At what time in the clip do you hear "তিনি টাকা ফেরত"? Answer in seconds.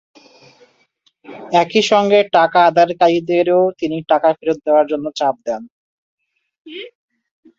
3.79-4.57